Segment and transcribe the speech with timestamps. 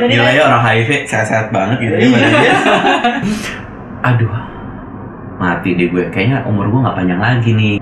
[0.00, 2.54] Jadi Gila ya orang HIV sehat-sehat banget gitu ya badannya.
[4.08, 4.32] Aduh,
[5.36, 6.08] mati deh gue.
[6.08, 7.76] Kayaknya umur gue nggak panjang lagi nih.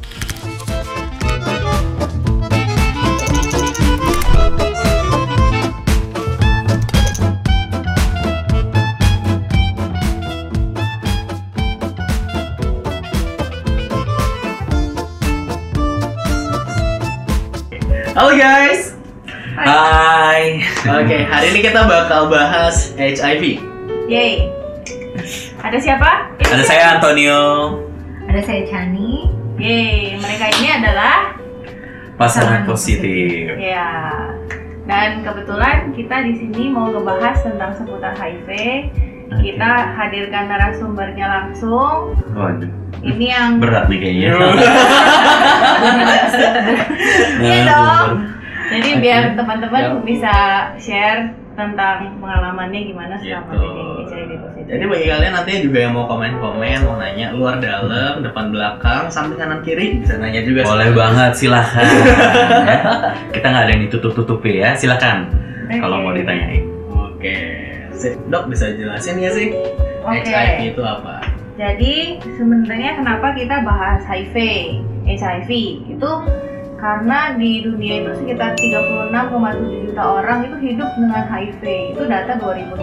[18.18, 18.98] Halo guys.
[19.54, 20.07] Hai.
[21.00, 23.64] Oke, hari ini kita bakal bahas HIV.
[24.08, 24.52] Yeay.
[25.64, 26.36] Ada siapa?
[26.38, 27.40] Ada saya Antonio,
[28.28, 29.24] Ada saya Chani.
[29.56, 31.32] Yeay, mereka ini adalah
[32.14, 33.56] pasangan Pasangan positif.
[33.56, 33.88] ya.
[34.84, 38.48] Dan kebetulan kita di sini mau ngebahas tentang seputar HIV.
[39.28, 42.16] Kita hadirkan narasumbernya langsung.
[42.32, 42.70] Waduh,
[43.04, 44.30] Ini yang berat nih kayaknya.
[47.44, 48.37] Iya dong.
[48.68, 49.90] Jadi biar teman-teman Ya.
[50.00, 50.34] bisa
[50.76, 51.22] share
[51.52, 53.66] tentang pengalamannya gimana selama Gitu.
[53.66, 54.66] jadi HIV positif.
[54.68, 59.36] Jadi bagi kalian nantinya juga yang mau komen-komen, mau nanya luar dalam, depan belakang, samping
[59.36, 60.62] kanan kiri bisa nanya juga.
[60.62, 61.82] Boleh banget, silahkan.
[62.70, 62.78] ya.
[63.32, 65.26] Kita nggak ada yang ditutup-tutupi ya, silahkan.
[65.68, 66.04] Kalau Oke.
[66.04, 66.62] mau ditanyain.
[66.88, 67.34] Oke.
[67.90, 68.14] Sip.
[68.28, 69.50] Dok bisa jelasin ya sih
[70.00, 70.22] Oke.
[70.22, 71.18] HIV itu apa?
[71.58, 71.94] Jadi
[72.38, 74.36] sebenarnya kenapa kita bahas HIV,
[75.04, 75.50] HIV
[75.90, 76.10] itu
[76.78, 79.10] karena di dunia itu sekitar 36,7
[79.84, 81.62] juta orang itu hidup dengan HIV.
[81.92, 82.78] Itu data 2015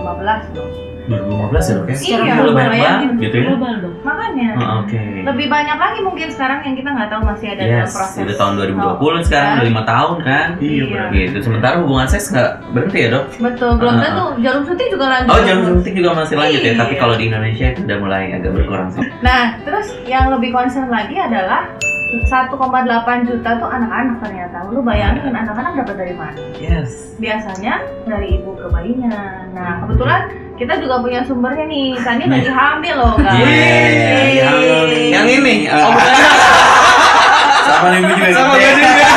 [0.54, 0.70] loh.
[1.06, 1.96] 2015 ya dok ya?
[1.96, 2.82] Iya, Udah banyak lumayan.
[2.98, 3.46] banget gitu ya?
[3.48, 3.96] Global dong.
[4.02, 4.98] Makanya Oh, Oke.
[5.22, 8.22] lebih banyak lagi mungkin sekarang yang kita nggak tahu masih ada dalam Yes, proses.
[8.26, 9.56] udah tahun 2020 sekarang Kan?
[9.56, 10.48] udah lima tahun kan?
[10.58, 10.84] Iya.
[10.84, 11.08] benar.
[11.14, 11.38] Gitu.
[11.40, 13.24] Sementara hubungan seks nggak berhenti ya dok?
[13.38, 15.30] Betul, belum Ah, tentu jarum suntik juga lanjut.
[15.30, 16.80] Oh jarum suntik juga masih lanjut ya, Iya.
[16.82, 19.02] tapi kalau di Indonesia itu udah mulai agak berkurang sih.
[19.22, 21.70] Nah, terus yang lebih concern lagi adalah
[22.24, 24.58] 1,8 juta tuh anak-anak ternyata.
[24.72, 26.40] Lu bayangin anak-anak dapat dari mana?
[26.56, 27.12] Yes.
[27.20, 29.44] Biasanya dari ibu ke bayinya.
[29.52, 30.22] Nah, kebetulan
[30.56, 32.00] kita juga punya sumbernya nih.
[32.00, 33.44] Tani lagi hamil loh, guys.
[33.44, 34.48] Yeay, Yeay.
[34.48, 35.08] hamil nih.
[35.12, 35.56] Yang ini.
[35.68, 35.76] Ah.
[35.76, 36.14] Oh, bukan.
[37.66, 38.64] Sama nih gue juga Sama gede.
[38.64, 39.10] gue juga.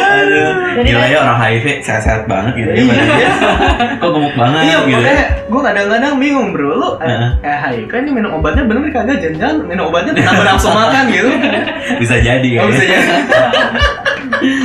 [0.00, 0.90] Aduh, Jadi
[1.50, 3.28] kan- ya HIV sehat-sehat banget gitu ya badannya.
[4.00, 4.94] Kok gemuk banget Iya, gitu.
[4.94, 9.66] makanya gue kadang-kadang bingung bro, lu eh, eh HIV ini minum obatnya bener kagak jangan
[9.66, 11.30] minum obatnya tambah nafsu makan gitu.
[12.00, 12.70] Bisa jadi Oh, kan.
[12.70, 12.90] bisa ya.
[12.94, 13.12] jadi.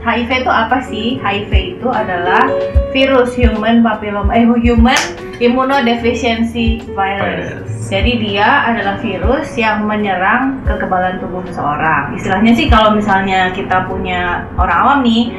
[0.00, 1.20] HIV itu apa sih?
[1.20, 2.48] HIV itu adalah
[2.90, 4.96] virus human papilloma eh human
[5.36, 7.20] immunodeficiency virus.
[7.20, 7.68] Virus.
[7.88, 12.12] Jadi dia adalah virus yang menyerang kekebalan tubuh seseorang.
[12.12, 15.32] Istilahnya sih kalau misalnya kita punya orang awam nih,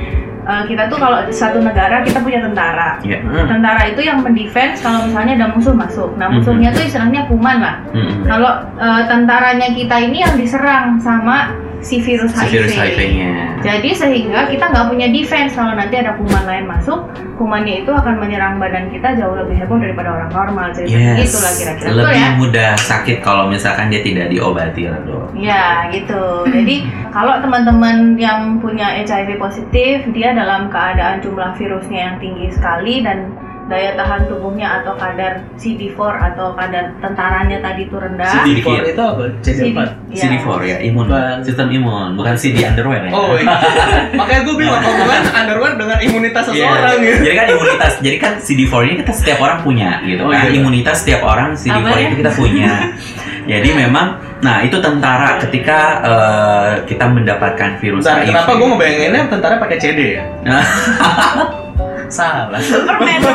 [0.43, 2.99] eh, kita tuh kalau satu negara kita punya tentara.
[3.01, 3.19] Iya.
[3.45, 6.15] Tentara itu yang mendefense kalau misalnya ada musuh masuk.
[6.15, 6.35] Nah Mhm.
[6.39, 7.75] musuhnya tuh istilahnya kuman lah.
[7.91, 8.23] Mm-mm.
[8.25, 12.51] Kalau eh, tentaranya kita ini yang diserang sama si virus Si HIV.
[12.51, 13.31] virus HIV-nya.
[13.59, 18.19] Jadi sehingga kita nggak punya defense kalau nanti ada kuman lain masuk, kumannya itu akan
[18.19, 20.67] menyerang badan kita jauh lebih heboh daripada orang normal.
[20.71, 21.27] Jadi Yes.
[21.27, 21.87] gitu lah kira-kira.
[21.89, 22.29] Betul Lebih ya?
[22.35, 25.27] mudah sakit kalau misalkan dia tidak diobati lah dok.
[25.35, 26.47] Ya gitu.
[26.47, 26.75] Jadi
[27.11, 33.31] kalau teman-teman yang punya HIV positif, dia dalam keadaan jumlah virusnya yang tinggi sekali dan
[33.69, 35.99] daya tahan tubuhnya atau kadar CD4
[36.33, 38.33] atau kadar tentaranya tadi itu rendah.
[38.41, 39.23] CD4 CD4 itu apa?
[39.39, 39.79] CD4.
[40.09, 40.21] Iya.
[40.25, 41.37] CD4 ya, imun, Bukan.
[41.39, 43.11] sistem imun, bukan CD underwear ya.
[43.11, 43.53] Oh iya.
[44.11, 46.65] Makanya gue bilang hubungan underwear dengan imunitas Iya.
[46.65, 47.21] seseorang gitu.
[47.21, 50.43] Jadi kan imunitas, jadi kan CD4 ini kita setiap orang punya gitu Oh, kan.
[50.43, 50.51] iya.
[50.51, 52.03] Imunitas setiap orang CD4 Apa ya?
[52.03, 52.71] itu kita punya.
[53.45, 54.07] jadi memang,
[54.39, 58.29] nah itu tentara ketika eh, kita mendapatkan virus Bentar, HIV.
[58.29, 60.23] kenapa gue ngebayanginnya tentara pakai CD ya?
[62.09, 62.59] Salah.
[62.59, 63.19] Superman.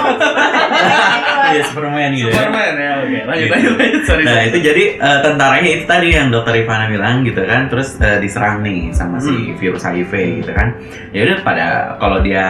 [1.44, 2.34] Iya Superman gitu ya.
[2.40, 3.18] Superman ya, oke.
[3.28, 3.52] Lanjut, Iya.
[3.52, 4.02] lanjut, lanjut.
[4.08, 4.24] Sorry.
[4.24, 8.18] Nah itu jadi eh, tentaranya itu tadi yang dokter Ivana bilang gitu kan, terus eh,
[8.18, 9.54] diserang nih sama si Hmm.
[9.54, 10.74] virus HIV gitu kan.
[11.12, 12.42] Ya udah pada kalau dia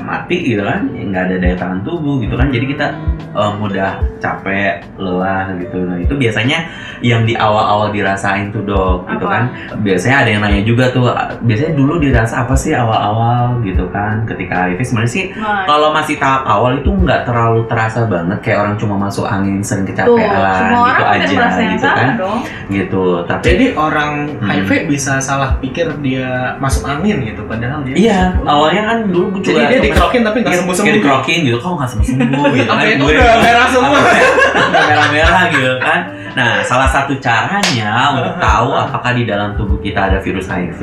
[0.00, 2.86] mati gitu kan, ya nggak ada daya tahan tubuh gitu kan, jadi kita
[3.30, 5.78] eh, mudah capek, lelah gitu.
[5.84, 6.58] Nah itu biasanya
[7.00, 9.52] yang di awal-awal dirasain tuh dok, gitu kan.
[9.78, 11.06] Biasanya ada yang nanya juga tuh,
[11.40, 15.24] biasanya dulu dirasa apa sih awal-awal gitu kan, ketika HIV sebenarnya sih
[15.62, 19.84] kalau masih tahap awal itu nggak terlalu terasa banget kayak orang cuma masuk angin sering
[19.84, 21.26] tuh, kecapean semua gitu orang aja
[21.66, 22.38] gitu sama kan dong.
[22.68, 24.48] gitu tapi Jadi orang Hmm.
[24.48, 29.42] HIV bisa salah pikir dia masuk angin gitu, padahal dia iya awalnya kan dulu gue
[29.42, 30.98] Jadi juga dia dikrokin tapi nggak Iya, sembuh kayak sembuh.
[30.98, 33.98] dikrokin gitu kok nggak sembuh sembuh gitu kan itu gue udah merah semua.
[34.70, 36.00] udah merah merah gitu kan
[36.40, 40.80] nah salah satu caranya untuk tahu apakah di dalam tubuh kita ada virus HIV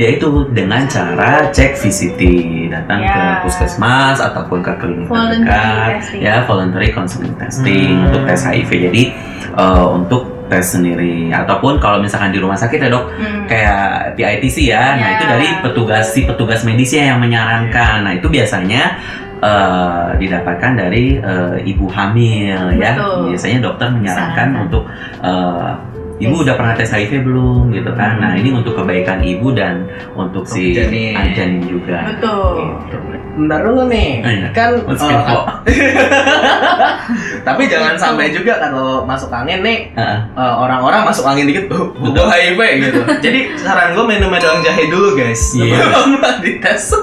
[0.00, 2.20] yaitu dengan cara cek VCT
[2.72, 3.38] datang ke Ya.
[3.40, 8.06] puskesmas ataupun ke klinik terdekat ya voluntary counseling testing Hmm.
[8.08, 9.02] untuk tes HIV jadi
[9.54, 13.44] eh, untuk tes sendiri ataupun kalau misalkan di rumah sakit ya dok Hmm.
[13.44, 15.08] kayak PITC ya nah Ya.
[15.14, 18.96] itu dari petugas si petugas medisnya yang menyarankan nah itu biasanya
[19.44, 22.96] eh, didapatkan dari eh, ibu hamil ya.
[22.96, 23.28] Betul.
[23.30, 24.64] Biasanya dokter menyarankan Sarankan.
[24.64, 24.82] untuk
[25.20, 25.70] eh,
[26.16, 28.16] ibu udah pernah tes HIV belum gitu kan.
[28.16, 28.40] Nah, Hmm.
[28.40, 31.60] ini untuk kebaikan ibu dan untuk si janin.
[31.60, 32.06] juga.
[32.08, 32.72] Betul.
[32.86, 32.96] Gitu.
[33.34, 34.48] Bentar dulu nih, Oh, iya.
[34.54, 35.40] kan go.
[37.42, 40.18] tapi jangan sampai juga kalau masuk angin nih Heeh.
[40.32, 43.00] eh, orang-orang masuk angin dikit, oh, gue HIV gitu.
[43.26, 45.82] Jadi saran gue minum daun jahe dulu guys, Iya.
[45.82, 46.94] sebelum dites.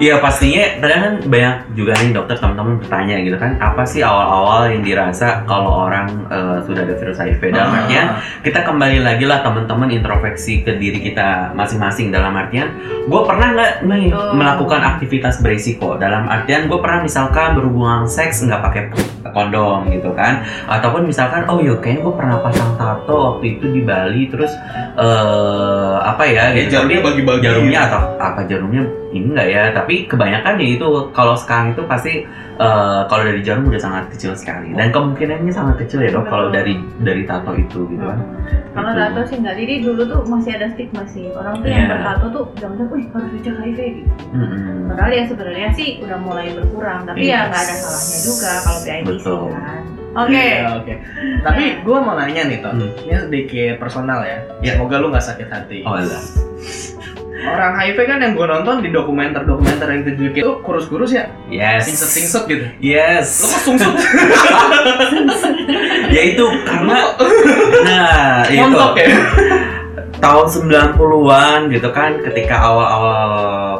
[0.00, 4.64] Iya pastinya kadang kan banyak juga nih dokter teman-teman bertanya gitu kan apa sih awal-awal
[4.66, 7.78] yang dirasa kalau orang eh, sudah ada virus HIV dalam Ah.
[7.78, 8.06] artian
[8.40, 12.72] kita kembali lagi lah teman-teman introspeksi ke diri kita masing-masing dalam artian
[13.04, 14.32] gue pernah nggak nih Betul.
[14.34, 18.82] melakukan aktivitas berisiko dalam artian gue pernah misalkan berhubungan seks nggak pakai
[19.30, 23.84] kondom gitu kan ataupun misalkan oh ya kayaknya gue pernah pasang tato waktu itu di
[23.84, 24.48] Bali terus
[24.96, 27.42] eh apa ya Ya, gitu jarumnya bagi-bagi.
[27.42, 32.12] jarumnya atau apa jarumnya ini enggak ya tapi kebanyakan ya itu kalau sekarang itu pasti
[32.56, 36.46] eh, kalau dari jarum udah sangat kecil sekali dan kemungkinannya sangat kecil ya dok kalau
[36.48, 38.20] dari dari tato itu gitu kan
[38.70, 39.02] Kalau Gitu.
[39.02, 39.56] tato sih enggak.
[39.58, 41.26] Jadi dulu tuh masih ada stigma sih.
[41.34, 41.90] Orang tuh yang Iya.
[41.90, 44.12] bertato tuh jangan wih harus dicek HIV gitu.
[44.30, 44.86] Mm-mm.
[44.86, 47.34] Padahal ya sebenarnya sih udah mulai berkurang, tapi Yes.
[47.34, 49.42] ya nggak ada salahnya juga kalau PID sih Betul.
[49.50, 49.82] kan.
[50.10, 50.38] Oke.
[50.38, 50.94] Iya, oke.
[51.42, 52.72] Tapi gue mau nanya nih, Tom.
[52.78, 52.90] Hmm.
[53.02, 54.38] Ini sedikit personal ya.
[54.62, 54.72] Ya.
[54.78, 55.78] Semoga lu nggak sakit hati.
[55.82, 56.18] oh iya
[57.40, 62.44] Orang HIV kan yang gue nonton di dokumenter-dokumenter yang tunjukin itu kurus-kurus ya, yes singset-singset
[62.50, 62.66] gitu.
[62.84, 63.96] Yes kok sungsut?
[66.14, 67.16] ya itu karena
[67.86, 69.08] nah itu Montok ya?
[70.20, 73.30] tahun 90-an gitu kan ketika awal-awal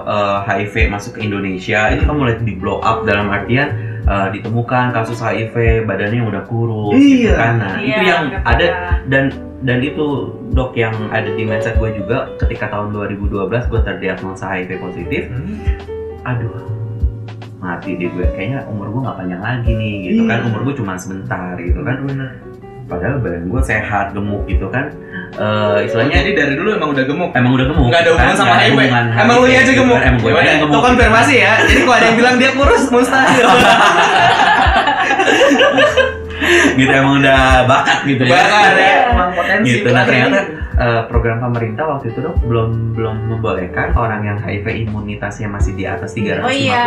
[0.09, 4.91] eh, HIV masuk ke Indonesia itu kan mulai di blow up dalam artian eh, ditemukan
[4.91, 5.55] kasus HIV
[5.85, 7.35] badannya udah kurus gitu Iya.
[7.35, 8.67] kan nah itu Iya, yang udah ada
[9.07, 9.25] dan
[9.61, 10.07] dan itu
[10.51, 13.31] dok yang ada di mindset gue juga ketika tahun 2012
[13.63, 15.23] gue terdiagnosa HIV positif
[16.23, 16.53] aduh
[17.59, 20.47] mati deh gue kayaknya umur gue nggak panjang lagi nih gitu kan Iya.
[20.49, 22.31] umur gue cuma sebentar gitu kan Bener.
[22.91, 24.91] Padahal badan gue sehat gemuk gitu kan
[25.33, 27.31] Eh istilahnya Jadi dari dulu emang udah gemuk.
[27.33, 28.37] emang udah gemuk Nggak ada hubungan kan?
[28.37, 28.79] sama HIV.
[29.15, 29.95] Emang lu aja gitu gemuk.
[29.95, 30.09] kan.
[30.11, 31.53] emang gue aja gemuk Itu konfirmasi ya.
[31.63, 33.47] Jadi kalau ada yang bilang dia kurus, mustahil.
[36.73, 39.69] gitu emang udah bakat gitu ya Bakar ya, emang potensi.
[39.71, 40.53] gitu nah ternyata gitu.
[40.75, 45.85] eh, program pemerintah waktu itu dok belum belum membolehkan orang yang HIV imunitasnya masih di
[45.85, 46.83] atas 350 Oh iya.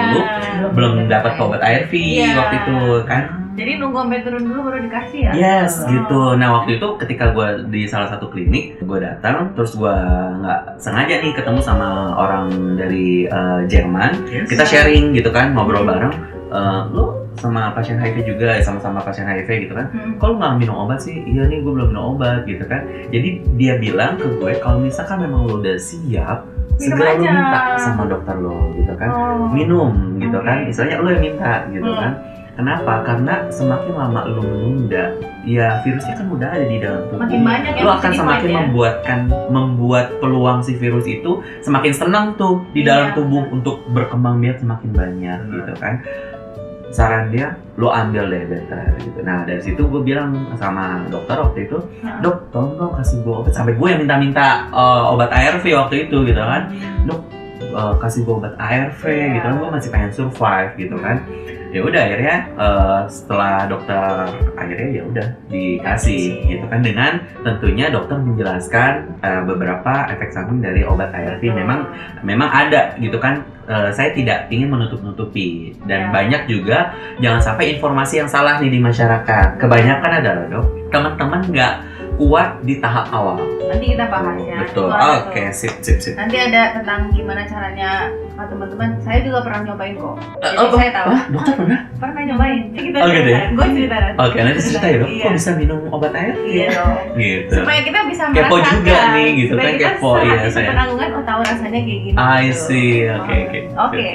[0.67, 2.33] belum dapat obat ARV Iya.
[2.35, 2.75] waktu itu
[3.05, 3.23] kan
[3.53, 5.31] Jadi nunggu sampai turun dulu baru dikasih ya?
[5.33, 5.87] Yes, Oh.
[5.87, 6.21] gitu.
[6.35, 9.93] Nah waktu itu ketika gue di salah satu klinik, gue datang, terus gue
[10.41, 14.25] nggak sengaja nih ketemu sama orang dari eh, Jerman.
[14.25, 14.49] Yes.
[14.49, 16.13] Kita sharing gitu kan, ngobrol bareng.
[16.49, 19.89] Eh, lo sama pasien HIV juga, sama-sama pasien HIV gitu kan.
[19.89, 20.17] Hmm.
[20.17, 21.17] Lo nggak minum obat sih?
[21.19, 22.85] Iya nih, gue belum minum obat gitu kan.
[23.09, 27.61] Jadi dia bilang ke gue, kalau misalkan memang lo udah siap, Minum segera lo minta
[27.77, 29.45] sama dokter lo gitu kan Oh.
[29.53, 30.41] minum gitu Oke.
[30.41, 32.01] kan istilahnya lo yang minta gitu Hmm.
[32.01, 32.11] kan
[32.53, 33.01] kenapa?
[33.01, 35.13] Karena semakin lama lo menunda
[35.43, 37.19] ya virusnya kan udah ada di dalam tubuh.
[37.19, 38.55] Makin banyak bisa akan semakin ya.
[38.61, 39.19] membuatkan
[39.49, 43.15] membuat peluang si virus itu semakin senang tuh di dalam Iya.
[43.15, 45.55] tubuh untuk berkembang biak semakin banyak Benar.
[45.59, 45.95] gitu kan.
[46.89, 49.19] Saran dia lo ambil deh better gitu.
[49.19, 51.81] Nah dari situ gue bilang sama dokter waktu itu
[52.21, 53.49] dok tolong dong kasih gue obat.
[53.51, 56.69] Sampai gue yang minta-minta uh, obat ARV waktu itu gitu kan.
[57.73, 59.25] Uh, kasih gue obat ARV Iya.
[59.33, 59.53] gitu kan.
[59.57, 61.17] Gue masih pengen survive gitu kan
[61.73, 66.85] ya udah akhirnya uh, setelah dokter akhirnya ya udah dikasih gitu kan.
[66.85, 67.11] Dengan
[67.41, 71.89] tentunya dokter menjelaskan uh, beberapa efek samping dari obat ARV memang
[72.21, 73.41] memang ada gitu kan.
[73.63, 75.73] Uh, saya tidak ingin menutup-nutupi.
[75.87, 76.11] Dan Ya.
[76.11, 76.91] banyak juga
[77.23, 79.55] jangan sampai informasi yang salah nih di masyarakat.
[79.55, 81.73] Kebanyakan adalah dok teman-teman nggak
[82.23, 83.35] kuat di tahap awal
[83.67, 84.63] Nanti kita bahas ya.
[84.63, 85.51] betul oke tuh.
[85.51, 88.07] sip sip sip Nanti ada tentang gimana caranya
[88.39, 88.95] ah, teman-teman.
[89.03, 90.15] Saya juga pernah nyobain kok.
[90.39, 91.07] Jadi oh, saya tahu.
[91.09, 92.61] Wah, dokter pernah Pernah nyobain.
[92.71, 93.05] Jadi kita ya?
[93.09, 93.39] cerita.
[93.53, 94.17] Gue cerita nanti.
[94.23, 95.23] Oke, nanti cerita ya dok, Iya.
[95.23, 96.33] kok bisa minum obat air?
[96.43, 96.95] Iya dong.
[97.17, 97.53] Gitu.
[97.59, 98.73] Supaya kita bisa Kepo merasakan.
[98.79, 100.67] juga nih, gitu Supaya kan, kita kepo, iya, kita saya.
[100.71, 102.15] penanggungan, oh tahu rasanya kayak gini.
[102.15, 102.61] I gitu.
[102.63, 103.59] see, oke oke.
[103.89, 104.07] Oke.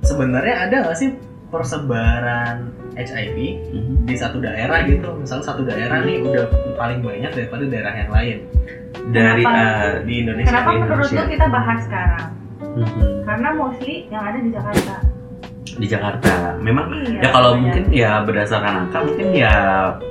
[0.00, 1.08] Sebenarnya ada nggak sih
[1.50, 2.56] persebaran
[2.92, 3.36] HIV
[3.68, 3.94] Mhm.
[4.04, 5.08] di satu daerah gitu?
[5.16, 6.44] Misalnya satu daerah nih udah
[6.74, 8.38] paling banyak daripada daerah yang lain
[9.06, 9.62] Dari Kenapa?
[9.80, 10.50] eh, di Indonesia.
[10.50, 11.20] Kenapa di menurut Indonesia.
[11.20, 12.26] lu kita bahas sekarang?
[12.60, 14.96] mhm, Karena mostly yang ada di Jakarta.
[15.70, 17.20] di Jakarta, memang Iya.
[17.20, 19.54] ya kalau banyak mungkin ya berdasarkan angka mungkin ya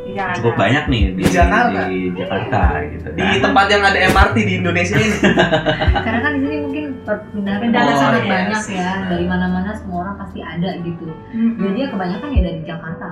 [0.07, 0.33] Jakarta.
[0.33, 1.79] cukup banyak nih di, Di Jakarta?
[1.85, 3.07] di Jakarta gitu.
[3.11, 3.41] Di kan.
[3.43, 5.17] tempat yang ada MRT di Indonesia ini.
[6.05, 6.57] Karena kan di sini
[7.09, 8.29] perpindahan penduduk sangat yes.
[8.29, 8.91] banyak ya.
[9.09, 11.05] Dari mana-mana semua orang pasti ada gitu.
[11.33, 11.57] Mm-mm.
[11.57, 13.07] Jadi ya kebanyakan ya dari Jakarta.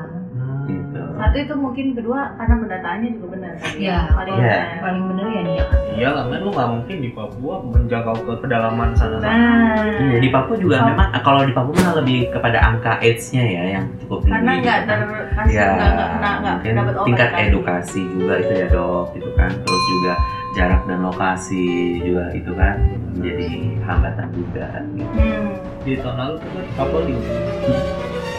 [1.27, 3.83] Satu itu mungkin kedua karena pendataannya juga benar tadi.
[3.83, 3.99] Iya.
[4.09, 4.47] Paling Iya.
[4.47, 4.79] benar.
[4.79, 8.33] paling bener ya di Jakarta Iya lah, men lu nggak mungkin di Papua menjangkau ke
[8.39, 9.17] pedalaman sana.
[9.19, 10.87] Nah, Iya, di Papua juga Oh.
[10.87, 14.31] memang kalau di Papua malah lebih kepada angka AIDS-nya ya yang cukup tinggi.
[14.31, 14.97] karena nggak gitu kan.
[15.03, 17.43] terkasih ya nggak dapat obat tingkat kan.
[17.43, 20.13] edukasi juga itu ya dok gitu kan terus juga
[20.55, 21.65] jarak dan lokasi
[22.01, 22.75] juga itu kan
[23.11, 23.49] menjadi
[23.83, 25.11] hambatan juga gitu.
[25.11, 25.49] Hmm.
[25.83, 27.13] Di tahun lalu tuh kan Papua di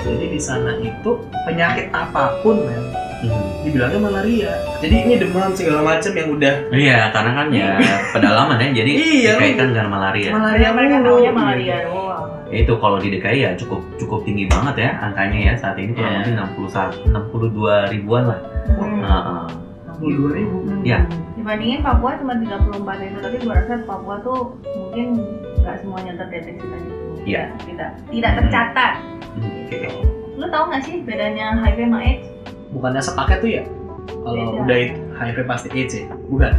[0.09, 1.11] Jadi di sana itu
[1.45, 2.83] penyakit apa pun men
[3.19, 3.35] Hmm.
[3.67, 4.53] dibilangnya malaria.
[4.79, 7.75] Jadi ini demam segala macam yang udah Iya karena kan ya
[8.15, 10.31] pedalaman ya jadi Iya, dikaitkan dengan malaria.
[10.31, 11.07] malaria Ya, mereka mulu.
[11.19, 12.31] taunya malaria doang.
[12.47, 16.15] Itu kalau di DKI ya cukup cukup tinggi banget ya angkanya ya saat ini kurang
[16.15, 16.19] Iya.
[16.23, 18.39] lebih 61 62 ribuan lah.
[18.79, 19.03] Hmm.
[19.03, 19.47] Heeh.
[19.91, 20.57] 62 ribu.
[20.87, 20.99] Iya.
[21.35, 22.71] Dibandingin Papua cuma 34
[23.03, 25.07] itu, tapi gua rasa Papua tuh mungkin
[25.59, 27.05] nggak semuanya terdeteksi tadi itu.
[27.27, 27.51] Iya.
[27.67, 28.93] Tidak tidak tercatat.
[30.49, 32.25] Lu tahu nggak sih bedanya HIV sama AIDS?
[32.73, 33.63] Bukannya sepaket tuh ya?
[34.09, 34.65] Kalau Beda.
[34.65, 34.79] udah
[35.21, 36.09] HIV pasti AIDS ya?
[36.25, 36.53] Bukan.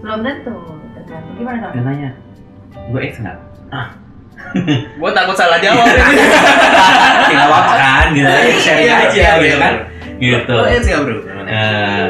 [0.00, 0.56] Belum tentu.
[0.96, 1.34] tergantung.
[1.36, 1.72] Gimana kamu?
[1.76, 2.10] Yang nanya,
[2.88, 3.38] gue X nggak?
[4.96, 5.84] Gue takut salah jawab.
[7.28, 8.32] Tinggal apa kan gitu,
[8.64, 9.74] sharing Iya, aja iya, gitu kan.
[10.16, 10.36] iya.
[10.40, 10.56] Gitu.
[10.64, 11.16] AIDS bro?
[11.44, 12.04] Nah,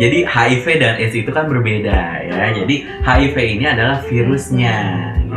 [0.00, 2.48] jadi HIV dan AIDS itu kan berbeda ya.
[2.64, 4.76] Jadi HIV ini adalah virusnya.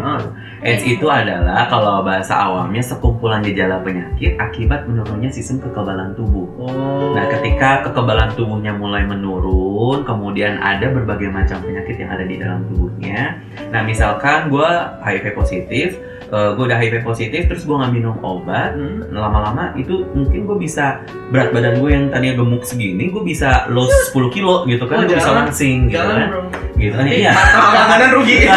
[0.02, 0.30] Gitu.
[0.30, 0.66] Ah.
[0.66, 6.46] AIDS itu adalah kalau bahasa awamnya sekumpulan gejala penyakit akibat menurunnya sistem kekebalan tubuh.
[6.58, 7.14] Oh.
[7.14, 12.66] Nah, ketika kekebalan tubuhnya mulai menurun, kemudian ada berbagai macam penyakit yang ada di dalam
[12.70, 13.42] tubuhnya.
[13.74, 14.70] Nah, misalkan gue
[15.02, 15.98] HIV positif,
[16.32, 19.04] gue udah HIV positif, terus gue nggak minum obat, Hmm.
[19.12, 23.92] lama-lama itu mungkin gue bisa berat badan gue yang tadinya gemuk segini, gue bisa loss
[24.16, 26.42] 10 kilo gitu kan, Oh, gue bisa langsing gitu kan, bro.
[26.82, 27.06] Gitu kan.
[27.06, 27.32] Iya.
[27.32, 28.38] mata langganan rugi.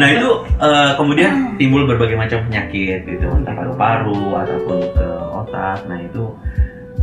[0.00, 5.84] Nah itu eh, kemudian timbul berbagai macam penyakit gitu, entah paru-paru ataupun ke otak.
[5.92, 6.24] Nah itu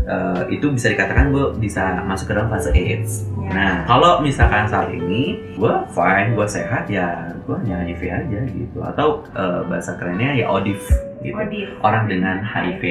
[0.10, 3.30] eh, itu bisa dikatakan gue bisa masuk ke dalam fase AIDS.
[3.38, 3.50] Ya.
[3.54, 8.80] Nah kalau misalkan saat ini gue fine, gue sehat ya gue hanya HIV aja gitu,
[8.82, 10.82] atau eh, bahasa kerennya ya ODIF
[11.22, 11.38] gitu.
[11.38, 11.70] Odif.
[11.86, 12.84] Orang dengan HIV.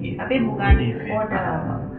[0.00, 0.16] Gitu.
[0.16, 1.20] Tapi bukan Odif, ya.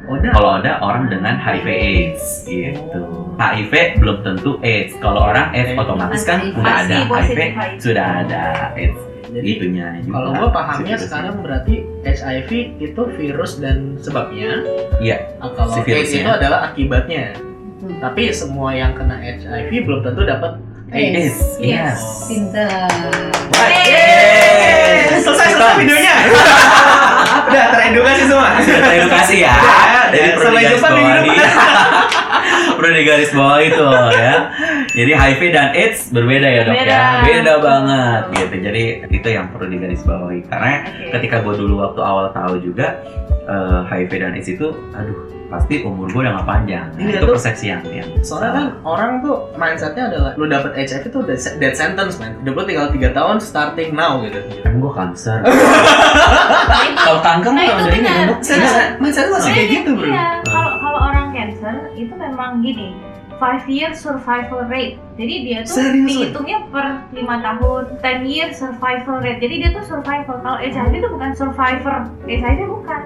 [0.04, 0.20] ODA.
[0.20, 0.32] Udah.
[0.36, 3.02] Kalau ada orang dengan HIV AIDS gitu.
[3.40, 4.94] HIV belum tentu AIDS.
[5.00, 7.40] Kalau orang AIDS otomatis kan udah ada HIV
[7.80, 8.44] sudah ada
[8.76, 9.00] AIDS
[9.34, 10.14] Jadi itunya juga.
[10.14, 14.62] kalau gue pahamnya sekarang berarti HIV itu virus dan sebabnya.
[15.02, 15.18] Iya.
[15.42, 17.34] Ah, Kalau Si AIDS itu adalah akibatnya.
[17.82, 17.98] Hmm.
[17.98, 20.62] Tapi semua yang kena HIV belum tentu dapat
[20.94, 21.18] AIDS.
[21.18, 21.38] AIDS.
[21.58, 22.00] Yes.
[22.30, 22.70] pinter
[23.58, 25.18] Yeay.
[25.24, 26.16] Selesai selesai videonya.
[27.54, 28.48] Udah teredukasi semua.
[28.60, 29.54] Sudah teredukasi ya.
[29.54, 30.36] Udah, Jadi udah.
[30.36, 31.30] perlu Sampai digaris bawahi.
[31.30, 31.48] depan.
[32.74, 34.36] perlu digaris bawahi itu ya.
[34.94, 36.90] Jadi HIV dan AIDS berbeda ya dok Beda.
[36.90, 37.06] ya.
[37.24, 38.56] Beda banget gitu.
[38.60, 40.72] Jadi itu yang perlu digaris bawahi karena
[41.12, 42.98] ketika gue dulu waktu awal tahu juga
[43.46, 45.18] eh, HIV dan AIDS itu, aduh
[45.54, 46.86] pasti umur gue udah gak panjang.
[46.90, 47.34] Nah, Iya itu tuh.
[47.34, 52.18] persepsi yang yang Soalnya kan orang tuh mindsetnya adalah lu dapet HIV tuh death sentence
[52.18, 52.34] man.
[52.42, 54.42] Udah lu tinggal 3 tahun starting now gitu.
[54.60, 55.40] Emang gue kanker.
[56.98, 58.26] Kalau kanker Nah, itu benar.
[58.26, 58.40] dok.
[58.42, 60.08] Mindset mindset masih kayak gitu bro.
[60.08, 62.98] Iya, kalau kalau orang cancer itu memang gini,
[63.36, 64.98] 5 years survival rate.
[65.14, 69.38] Jadi dia tuh Serius, dihitungnya per 5 tahun, 10 years survival rate.
[69.38, 70.36] Jadi dia tuh survival.
[70.40, 73.02] Kalau HIV itu bukan survivor, HIV bukan.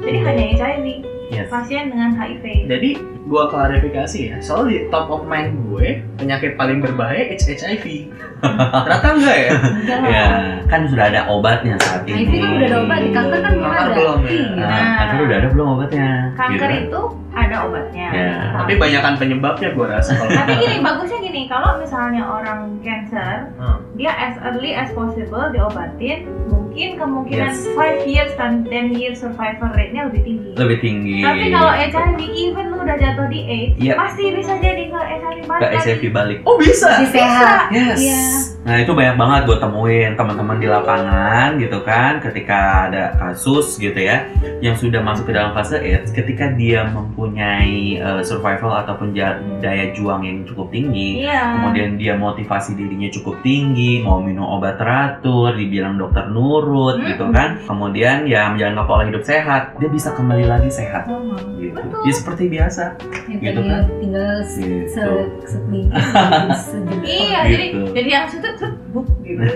[0.00, 0.26] Jadi Hmm.
[0.26, 0.84] hanya HIV,
[1.32, 1.48] Yes.
[1.48, 2.68] pasien dengan HIV.
[2.68, 2.90] Jadi
[3.24, 8.12] gua klarifikasi ya, soalnya di top of mind gue penyakit paling berbahaya it's HIV.
[8.38, 9.50] Ternyata enggak ya?
[9.56, 10.26] enggak lah Ya,
[10.66, 12.20] kan sudah ada obatnya saat ini.
[12.20, 14.28] HIV kan udah ada obat di kanker kan belum ada belum, ya?
[14.28, 14.48] Iya.
[14.58, 16.08] Nah, kanker udah ada belum obatnya?
[16.34, 16.82] Kanker Gitu.
[16.84, 17.02] itu
[17.34, 18.08] ada obatnya.
[18.10, 18.32] Ya.
[18.54, 23.78] Tapi banyakan penyebabnya gua rasa kalau Tapi gini, bagusnya gini, kalau misalnya orang cancer, Hmm.
[23.94, 27.70] dia as early as possible diobatin, mungkin kemungkinan Yes.
[27.70, 30.50] 5 years dan 10 years survival rate-nya lebih tinggi.
[30.54, 31.22] lebih tinggi.
[31.22, 33.94] Tapi kalau HIV, even lu udah jatuh di AIDS, Iya.
[33.94, 36.38] pasti bisa jadi ke ke balik HIV balik.
[36.44, 36.88] Oh bisa.
[36.98, 37.98] masih sehat Yes.
[38.00, 38.22] Iya.
[38.64, 43.94] Nah itu banyak banget gue temuin teman-teman di lapangan gitu kan ketika ada kasus gitu
[43.94, 44.24] ya
[44.58, 50.24] yang sudah masuk ke dalam fase AIDS ketika dia mempunyai eh, survival ataupun daya juang
[50.24, 51.60] yang cukup tinggi Iya.
[51.60, 57.06] kemudian dia motivasi dirinya cukup tinggi mau minum obat teratur dibilang dokter nurut Hmm.
[57.06, 61.36] gitu kan kemudian ya menjalankan pola hidup sehat dia bisa kembali lagi sehat Sama.
[61.54, 62.00] gitu Betul.
[62.00, 62.82] ya seperti biasa
[63.28, 63.82] yang Gitu kan?
[63.98, 64.88] tinggal se Gitu.
[64.88, 65.60] se-
[67.04, 67.52] Iya, Gitu.
[67.52, 68.48] jadi jadi yang situ
[68.90, 69.42] buk gitu.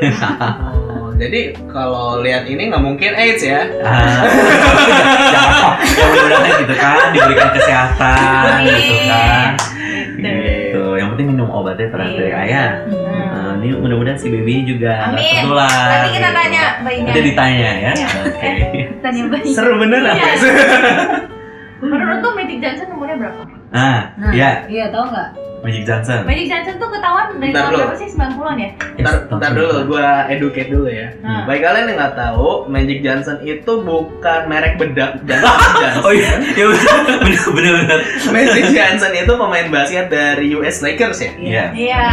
[0.88, 3.66] Oh, jadi kalau lihat ini nggak mungkin AIDS ya?
[3.80, 4.22] Ah,
[5.28, 9.50] jangan ya mudah-mudahan gitu kan diberikan kesehatan gitu kan
[10.16, 13.64] gitu yang penting minum obatnya teratur ya ayah Hmm.
[13.64, 15.42] Eh, ini mudah-mudahan si baby juga Amin.
[15.42, 16.36] tertular Nanti kita gitu.
[16.36, 17.06] tanya bayinya.
[17.08, 18.08] nanti ditanya ya Iya.
[18.20, 18.50] oke
[18.98, 19.50] Tanya bayi.
[19.50, 20.14] Seru bener Iya.
[20.14, 20.42] guys.
[21.80, 23.42] Menurut tuh Magic Johnson umurnya berapa?
[23.68, 25.28] Nah, Nah, iya, iya tahu nggak?
[25.58, 26.22] Magic Johnson.
[26.22, 27.80] Magic Johnson tuh ketahuan dari Bentar tahun dulu.
[27.82, 28.08] berapa sih?
[28.08, 28.70] 90-an ya?
[28.98, 31.08] Ntar, ntar dulu, gua educate dulu ya.
[31.18, 31.42] Nah.
[31.44, 36.02] Bagi kalian yang nggak tahu, Magic Johnson itu bukan merek bedak Johnson Johnson.
[36.02, 37.98] Oh iya, iya bener bener bener.
[38.30, 41.30] Magic Johnson itu pemain basket dari US Lakers ya.
[41.36, 41.64] Iya.
[41.74, 42.04] Iya.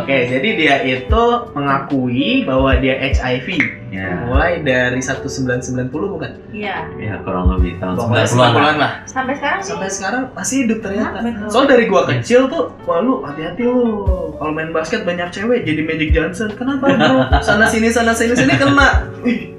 [0.00, 1.22] Oke, jadi dia itu
[1.52, 3.48] mengakui bahwa dia HIV
[3.86, 4.28] Iya.
[4.28, 6.30] mulai dari 1990 bukan?
[6.50, 6.84] Iya.
[6.98, 8.50] Ya kurang lebih tahun Pokoknya 90-an lah.
[8.52, 8.92] 90-an lah.
[9.06, 9.68] Sampai sekarang sih.
[9.72, 11.18] Sampai sekarang masih hidup ternyata.
[11.48, 14.06] Soal dari gua kecil tuh, wah lu hati-hati lu.
[14.38, 16.54] Kalau main basket banyak cewek jadi Magic Johnson.
[16.54, 17.42] Kenapa bro?
[17.42, 18.88] Sana sini sana sini sini kena.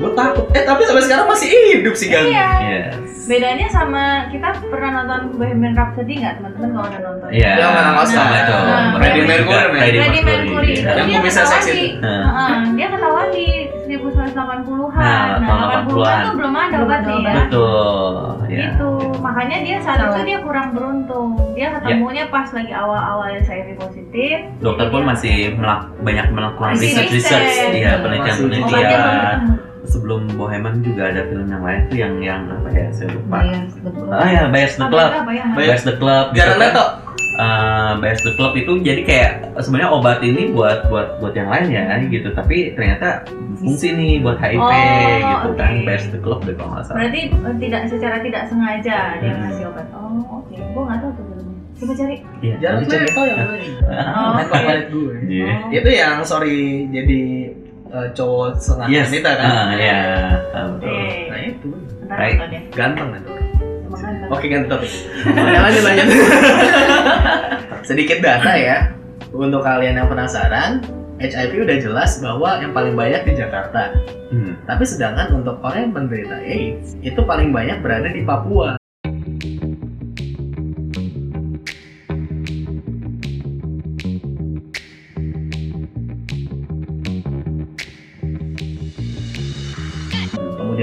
[0.00, 0.44] Gua takut.
[0.50, 2.26] Eh tapi sampai sekarang masih hidup sih Gang.
[2.26, 2.48] Iya.
[2.62, 2.96] Yes.
[3.22, 7.28] Bedanya sama kita pernah nonton Bohemian Rhapsody nggak teman-teman kalau udah nonton?
[7.30, 7.52] Iya.
[7.54, 8.18] Yang Oscar.
[8.18, 8.56] Sama itu.
[8.56, 9.46] Nah, Freddie Freddie Mercury.
[9.46, 10.90] Mercury, Freddie Freddie Mercury itu Iya.
[10.90, 12.00] Yang dia kumisnya ketahuan seksi di itu.
[12.00, 12.22] Nah.
[12.24, 13.46] Heeh, dia ketahuan di
[13.86, 14.98] 1980-an.
[14.98, 16.20] Nah, Nah, tahun 80-an 80-an.
[16.20, 17.34] tuh belum ada obatnya ya.
[17.36, 18.14] Betul.
[18.48, 18.58] Ya.
[18.66, 18.90] Gitu.
[19.20, 21.28] Makanya dia saat itu dia kurang beruntung.
[21.52, 24.36] Dia ketemunya pas lagi awal-awal HIV positif.
[24.58, 27.38] Dokter pun dia- masih melak- banyak melakukan Masih research riset.
[27.38, 29.38] research, iya penelitian Masih obatnya belum penelitian.
[29.80, 33.40] Sebelum Bohemian juga ada film yang lain tuh yang yang apa ya saya lupa.
[33.40, 34.12] Bayar sebelum.
[34.12, 35.10] Ah ya, the Club.
[35.30, 35.44] ya?
[35.56, 36.62] Bears the Club gitu Jalan kan.
[36.68, 36.86] Leto.
[37.40, 41.72] Eh, Bears the Club itu jadi kayak sebenarnya obat ini buat buat buat yang lain
[41.72, 43.24] ya gitu tapi ternyata
[43.56, 45.84] fungsi nih buat HIV Oh, gitu kan oke.
[45.88, 46.96] Bears the Club deh kalau nggak salah.
[47.00, 49.40] Berarti eh, tidak secara tidak sengaja dia Hmm.
[49.48, 49.86] ngasih obat.
[49.96, 50.52] Oh, oke.
[50.76, 51.24] Gua nggak tahu tuh.
[51.80, 52.16] Coba cari.
[52.44, 52.54] Iya.
[52.60, 53.04] Jalan nanti cari.
[53.08, 53.72] Leto yang lain.
[54.20, 55.14] Oh, favorit gue.
[55.26, 55.48] Iya.
[55.48, 55.68] Oh.
[55.72, 56.58] Itu yang sorry
[56.92, 57.20] jadi
[57.90, 59.06] eh, cowok setengah Yes.
[59.10, 59.46] wanita kan.
[59.46, 59.98] Ah, iya.
[60.50, 60.88] Ah, betul.
[60.88, 61.08] Oke.
[61.26, 61.68] Nah itu
[62.06, 62.36] Baik.
[62.48, 62.60] ya.
[62.72, 63.36] ganteng ganteng.
[64.32, 64.46] Oke.
[65.34, 66.06] Ya, lanjut lanjut.
[67.88, 68.94] Sedikit data ya
[69.30, 70.80] untuk kalian yang penasaran.
[71.20, 73.92] HIV udah jelas bahwa yang paling banyak di Jakarta.
[74.32, 74.56] Hmm.
[74.64, 78.79] Tapi sedangkan untuk orang yang menderita AIDS itu paling banyak berada di Papua.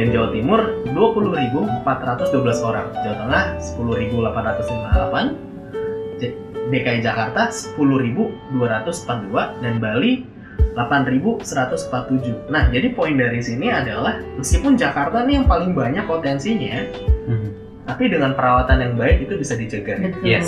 [0.07, 0.61] Kemudian Jawa Timur
[1.83, 5.36] 20.412 orang, Jawa Tengah 10.858,
[6.15, 6.32] J-
[6.71, 8.55] DKI Jakarta 10.242
[9.60, 10.23] dan Bali
[10.79, 12.47] 8.147.
[12.47, 16.88] Nah, jadi poin dari sini adalah meskipun Jakarta nih yang paling banyak potensinya,
[17.27, 17.51] Hmm.
[17.84, 20.08] tapi dengan perawatan yang baik itu bisa dicegah.
[20.08, 20.23] Betul.
[20.23, 20.47] Yes.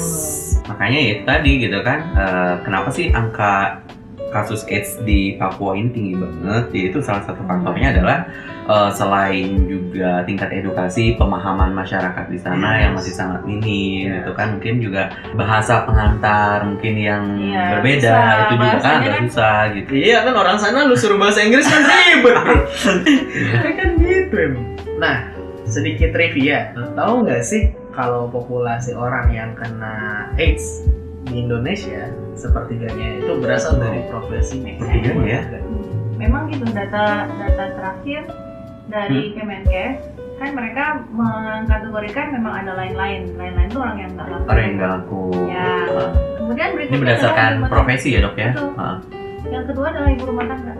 [0.72, 3.84] Makanya itu tadi gitu kan, eh, kenapa sih angka
[4.30, 6.70] kasus AIDS di Papua ini tinggi banget?
[6.72, 8.18] Itu salah satu faktornya adalah
[8.66, 12.82] eh, selain juga tingkat edukasi, pemahaman masyarakat di sana Yes.
[12.86, 14.16] yang masih sangat minim, Yes.
[14.22, 14.48] gitu kan?
[14.54, 18.38] Mungkin juga bahasa pengantar mungkin yang Iya, berbeda, susah.
[18.40, 19.92] itu juga kan agak kan- susah gitu.
[19.92, 22.42] Iya kan orang sana lu suruh bahasa Inggris kan ribet bro.
[23.34, 24.66] Ya kan gitu emang.
[24.98, 25.18] Nah
[25.66, 30.86] sedikit trivia, tahu nggak sih kalau populasi orang yang kena AIDS
[31.30, 35.42] di Indonesia sepertiganya itu berasal dari profesi Sepertiganya ya?
[36.18, 38.22] Memang gitu data data terakhir
[38.90, 43.36] dari Kemenkes kan mereka mengkategorikan memang ada lain-lain.
[43.36, 44.46] Lain-lain tuh orang yang nggak laku.
[44.48, 45.24] Orang yang nggak laku.
[45.52, 45.70] Ya.
[46.40, 48.50] Kemudian Ini berikutnya berdasarkan ibu rumah profesi ya dok ya?
[48.56, 48.70] Betul.
[48.80, 48.98] Ah.
[49.50, 50.74] Yang kedua adalah ibu rumah tangga.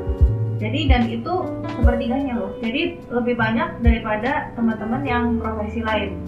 [0.60, 1.34] Jadi dan itu
[1.72, 2.52] sepertiganya loh.
[2.60, 2.82] Jadi
[3.12, 6.20] lebih banyak daripada teman-teman yang profesi lain.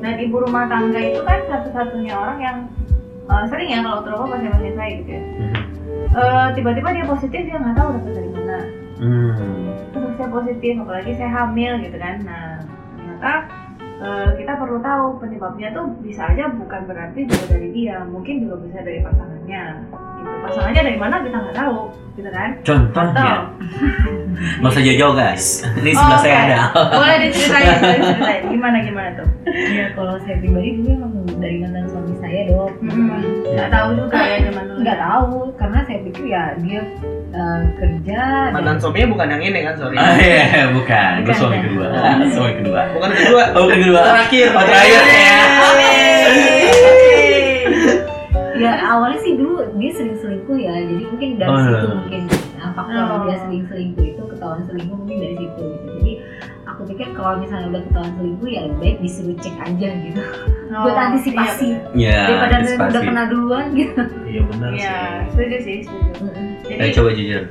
[0.00, 2.56] Dan ibu rumah tangga itu kan satu-satunya orang yang
[3.26, 5.22] eh, sering ya kalau terlalu pasien-pasien saya gitu ya.
[6.16, 8.58] Eh, tiba-tiba dia positif dia nggak tahu dapat dari mana.
[8.96, 9.32] Hmm.
[9.92, 12.16] Terus saya positif apalagi saya hamil gitu kan.
[12.24, 12.46] Nah
[12.96, 13.32] ternyata
[14.00, 18.56] eh, kita perlu tahu penyebabnya tuh bisa aja bukan berarti juga dari dia, mungkin juga
[18.64, 19.64] bisa dari pasangannya.
[20.56, 21.78] Pasangannya dari mana kita nggak tahu,
[22.16, 22.48] gitu kan?
[22.64, 23.32] Contohnya,
[24.58, 25.44] nggak usah jauh-jauh guys.
[25.76, 26.40] Ini Oh, sebelah saya oke.
[26.42, 26.58] ada.
[26.90, 28.42] boleh diceritain, boleh diceritain.
[28.48, 29.28] Gimana gimana tuh?
[29.52, 32.72] Ya kalau saya pribadi dulu emang dari mantan suami saya dok.
[32.80, 33.20] Hmm.
[33.52, 34.78] Nggak tahu juga ya zaman dulu.
[34.80, 36.80] Nggak tahu karena saya pikir ya dia
[37.30, 39.96] eh, kerja Mantan suaminya bukan yang ini kan sorry.
[40.00, 41.10] Ah iya, bukan.
[41.20, 41.86] Gue Bukan, suami kedua.
[42.32, 42.80] suami kedua.
[42.96, 43.42] Bukan kedua.
[43.52, 44.00] Oh, bukan kedua.
[44.08, 44.46] Terakhir.
[44.50, 45.36] Oh, terakhir ya.
[48.56, 50.15] ya awalnya sih dulu dia sering
[51.16, 51.94] mungkin dari Oh, situ iya.
[51.96, 52.22] mungkin
[52.54, 53.20] nah, faktor Oh.
[53.24, 56.12] dia sering selingkuh itu ketahuan selingkuh mungkin dari situ gitu jadi
[56.66, 60.22] aku pikir kalau misalnya udah ketahuan selingkuh ya lebih baik disuruh cek aja gitu
[60.66, 62.90] Oh, buat antisipasi Ya, daripada antisipasi.
[62.90, 64.82] udah kena duluan gitu Iya benar Iya, sih.
[64.82, 64.98] iya,
[65.30, 66.42] setuju sih, setuju.
[66.66, 67.42] Jadi Eh, coba jujur.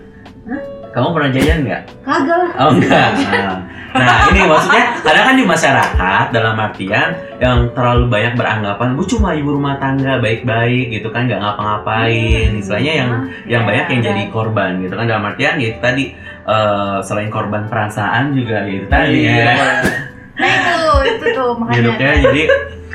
[0.46, 0.62] Hah?
[0.96, 1.82] Kamu pernah jajan nggak?
[2.02, 3.10] kagak lah Oh enggak.
[3.96, 9.32] Nah, ini maksudnya ada kan di masyarakat dalam artian yang terlalu banyak beranggapan gue cuma
[9.32, 12.60] ibu rumah tangga baik-baik gitu kan nggak ngapa-ngapain.
[12.60, 13.10] Istilahnya yang
[13.48, 13.68] yang Iya.
[13.72, 16.04] banyak yang jadi korban gitu kan dalam artian ya itu tadi
[16.44, 19.32] eh, selain korban perasaan juga ya itu tadi Iya.
[19.32, 19.56] ya.
[20.36, 21.76] Nah itu, itu tuh makanya.
[21.80, 22.42] hidupnya jadi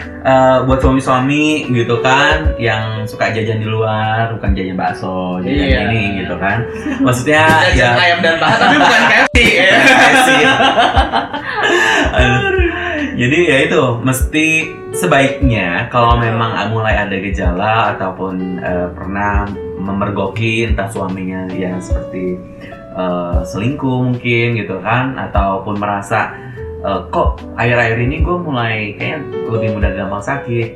[0.02, 5.80] eh, buat suami-suami gitu kan yang suka jajan di luar bukan jajan bakso jajan Iya.
[5.88, 6.64] ini gitu kan
[7.00, 10.54] maksudnya Jajan ya ayam dan paha tapi bukan KFC ya.
[13.20, 14.46] Jadi ya itu mesti
[14.96, 19.44] sebaiknya kalau memang mulai ada gejala ataupun eh, pernah
[19.76, 22.40] memergoki entah suaminya ya seperti
[22.96, 26.32] eh, selingkuh mungkin gitu kan ataupun merasa
[26.80, 30.68] eh, kok akhir-akhir ini gue mulai kayak lebih mudah gampang sakit.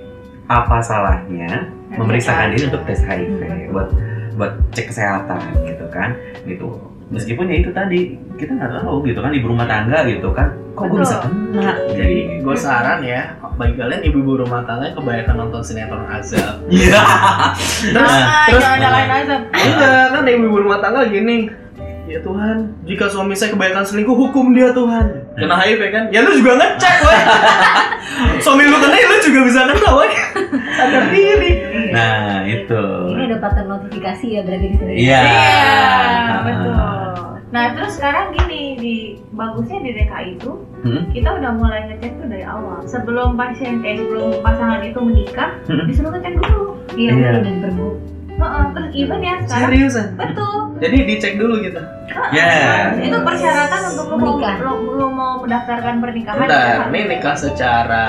[0.45, 3.89] Apa salahnya memeriksakan diri untuk tes HIV buat
[4.37, 6.13] buat cek kesehatan gitu kan?
[6.45, 6.69] Gitu.
[7.09, 8.01] Meskipun ya itu tadi
[8.37, 10.53] kita nggak tahu gitu kan ibu rumah tangga gitu kan.
[10.75, 15.63] Kok gue bisa kena Jadi gue saran ya bagi kalian ibu-ibu rumah tangga kebanyakan nonton
[15.63, 16.59] sinetron azab.
[16.69, 17.01] iya.
[17.81, 19.41] Terus Ah, terus jangan nyalain azab.
[19.49, 21.49] enggak kan ibu-ibu rumah tangga gini.
[22.05, 25.25] Ya Tuhan, jika suami saya kebanyakan selingkuh, hukum dia Tuhan.
[25.35, 26.05] Kena HIV kan?
[26.13, 27.21] Ya lu juga ngecek, weh.
[28.45, 30.13] suami lu kena, ya lu juga bisa kena, weh.
[30.77, 31.53] Sadar diri.
[31.91, 34.93] nah itu Ini ada pattern notifikasi ya berarti di sini.
[35.01, 36.75] iya Iya, betul.
[37.49, 38.95] Nah terus sekarang gini, di
[39.31, 40.53] bagusnya di DKI itu
[40.85, 41.09] Hmm?
[41.09, 42.85] kita udah mulai ngecek tuh dari awal.
[42.85, 45.89] Sebelum pasien eh sebelum pasangan itu menikah, Hmm.
[45.89, 46.77] disuruh ngecek dulu.
[46.93, 47.31] Iya, Iya.
[47.41, 47.73] dan.
[48.75, 50.07] Terus even ya sekarang Seriusan?
[50.19, 50.59] betul.
[50.83, 51.81] Jadi dicek dulu gitu.
[52.35, 52.91] Ya.
[52.99, 56.43] Itu persyaratan untuk lu mau, lu, lu mau mendaftarkan pernikahan.
[56.43, 58.05] Bentar, itu ini nikah secara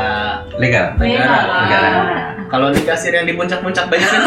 [0.57, 1.45] legal negara.
[1.69, 1.91] Negara.
[2.45, 4.21] Kalau nikah siri yang di puncak-puncak banyak kan?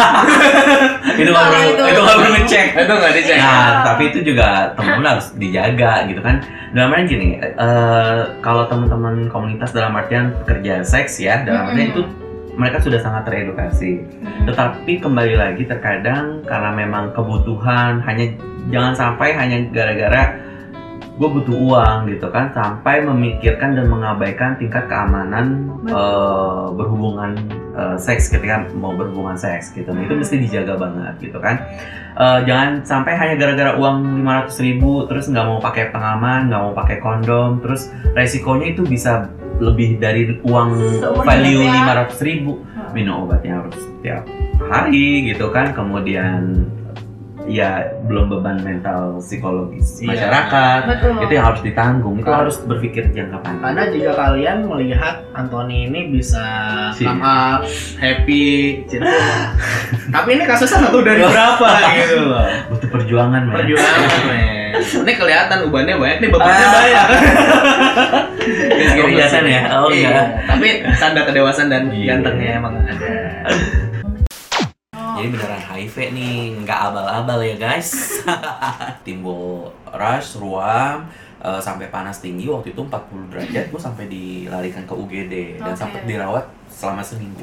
[1.21, 1.83] itu nggak perlu itu.
[1.87, 3.39] itu nggak perlu ngecek Itu nggak dicek.
[3.39, 6.37] Nah, tapi itu juga teman-teman harus dijaga gitu kan.
[6.75, 11.95] Dalam artian gini, eh, kalau teman-teman komunitas dalam artian pekerja seks ya, dalam artian Mm-mm.
[11.95, 12.03] itu
[12.59, 14.03] mereka sudah sangat teredukasi.
[14.03, 14.51] Mm.
[14.51, 18.35] Tetapi kembali lagi terkadang karena memang kebutuhan hanya
[18.69, 20.49] jangan sampai hanya gara-gara
[21.19, 27.35] gue butuh uang gitu kan sampai memikirkan dan mengabaikan tingkat keamanan eh, berhubungan
[27.75, 29.91] eh, seks ketika mau berhubungan seks gitu.
[29.91, 31.59] Nah, itu mesti dijaga banget gitu kan.
[32.15, 36.75] Eh, jangan sampai hanya gara-gara uang 500.000 ribu terus nggak mau pakai pengaman, nggak mau
[36.75, 39.27] pakai kondom, terus resikonya itu bisa
[39.59, 40.69] lebih dari uang
[40.99, 42.07] Seumur value hidupnya.
[42.09, 42.53] 500.000 ribu
[42.91, 44.23] minum obatnya harus setiap
[44.61, 46.67] hari gitu kan kemudian
[47.45, 50.09] ya belum beban mental psikologis Iya.
[50.13, 51.13] masyarakat Betul.
[51.25, 56.13] itu yang harus ditanggung itu harus berpikir jangka panjang Karena jika kalian melihat Anthony ini
[56.13, 56.45] bisa
[56.93, 57.03] Si.
[57.03, 57.65] come up,
[57.97, 58.45] happy,
[58.85, 59.09] cinta.
[60.15, 62.47] Tapi ini kasusnya satu dari berapa gitu loh.
[62.69, 64.58] butuh perjuangan men Perjuangan, men.
[64.77, 66.73] Ini kelihatan ubannya banyak nih, bebannya Ah.
[66.75, 67.07] banyak.
[68.69, 69.61] Oh, kelihatan ya?
[69.77, 70.09] Oh, Iya.
[70.09, 70.27] enggak.
[70.47, 72.07] Tapi tanda kedewasaan dan Iya.
[72.13, 73.09] gantengnya emang ada.
[75.19, 78.23] jadi beneran HIV nih nggak abal-abal ya guys
[79.07, 84.95] timbul rush ruam eh, sampai panas tinggi waktu itu 40 derajat gue sampai dilarikan ke
[84.95, 85.81] UGD dan Oke.
[85.81, 87.43] sempat dirawat selama seminggu